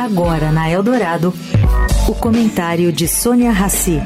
Agora 0.00 0.50
na 0.50 0.70
Eldorado, 0.70 1.32
o 2.08 2.14
comentário 2.14 2.92
de 2.92 3.06
Sônia 3.06 3.50
Rassi. 3.50 4.00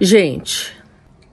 Gente, 0.00 0.76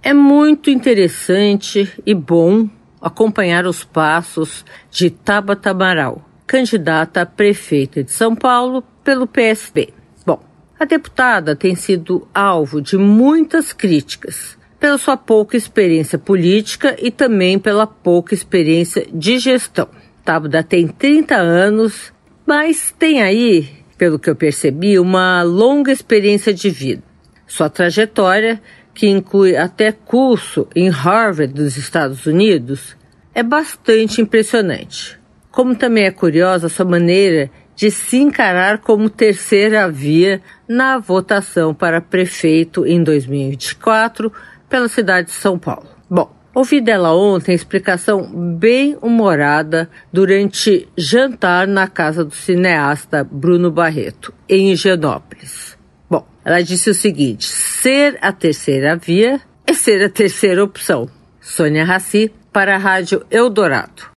é 0.01 0.13
muito 0.13 0.69
interessante 0.69 1.91
e 2.05 2.13
bom 2.13 2.69
acompanhar 3.01 3.65
os 3.65 3.83
passos 3.83 4.65
de 4.89 5.09
Tabata 5.09 5.71
Amaral, 5.71 6.25
candidata 6.45 7.21
a 7.21 7.25
prefeita 7.25 8.03
de 8.03 8.11
São 8.11 8.35
Paulo 8.35 8.83
pelo 9.03 9.27
PSB. 9.27 9.93
Bom, 10.25 10.41
a 10.79 10.85
deputada 10.85 11.55
tem 11.55 11.75
sido 11.75 12.27
alvo 12.33 12.81
de 12.81 12.97
muitas 12.97 13.73
críticas 13.73 14.56
pela 14.79 14.97
sua 14.97 15.17
pouca 15.17 15.57
experiência 15.57 16.17
política 16.17 16.95
e 16.99 17.09
também 17.09 17.57
pela 17.57 17.87
pouca 17.87 18.33
experiência 18.33 19.07
de 19.11 19.39
gestão. 19.39 19.87
Tabda 20.23 20.61
tem 20.63 20.87
30 20.87 21.35
anos, 21.35 22.13
mas 22.45 22.93
tem 22.97 23.21
aí, 23.21 23.69
pelo 23.97 24.19
que 24.19 24.29
eu 24.29 24.35
percebi, 24.35 24.99
uma 24.99 25.41
longa 25.41 25.91
experiência 25.91 26.53
de 26.53 26.69
vida. 26.69 27.03
Sua 27.47 27.69
trajetória, 27.69 28.61
que 28.93 29.07
inclui 29.07 29.55
até 29.55 29.91
curso 29.91 30.67
em 30.75 30.89
Harvard 30.89 31.53
dos 31.53 31.77
Estados 31.77 32.25
Unidos, 32.25 32.95
é 33.33 33.41
bastante 33.41 34.21
impressionante. 34.21 35.17
Como 35.51 35.75
também 35.75 36.05
é 36.05 36.11
curiosa 36.11 36.69
sua 36.69 36.85
maneira 36.85 37.49
de 37.75 37.91
se 37.91 38.17
encarar 38.17 38.79
como 38.79 39.09
terceira 39.09 39.89
via 39.89 40.41
na 40.67 40.97
votação 40.97 41.73
para 41.73 42.01
prefeito 42.01 42.85
em 42.85 43.03
2024 43.03 44.33
pela 44.69 44.87
cidade 44.87 45.27
de 45.27 45.33
São 45.33 45.57
Paulo. 45.57 45.87
Bom, 46.09 46.31
ouvi 46.53 46.81
dela 46.81 47.13
ontem 47.13 47.53
explicação 47.53 48.55
bem 48.57 48.97
humorada 49.01 49.89
durante 50.11 50.87
jantar 50.97 51.67
na 51.67 51.87
casa 51.87 52.23
do 52.23 52.33
cineasta 52.33 53.23
Bruno 53.23 53.71
Barreto, 53.71 54.33
em 54.47 54.71
Higienópolis. 54.71 55.77
Bom, 56.09 56.25
ela 56.43 56.61
disse 56.61 56.89
o 56.89 56.95
seguinte: 56.95 57.45
ser 57.45 58.17
a 58.21 58.31
terceira 58.31 58.95
via 58.95 59.41
é 59.65 59.73
ser 59.73 60.03
a 60.03 60.09
terceira 60.09 60.63
opção. 60.63 61.09
Sônia 61.41 61.85
Raci, 61.85 62.31
para 62.51 62.75
a 62.75 62.77
Rádio 62.77 63.25
Eldorado. 63.29 64.15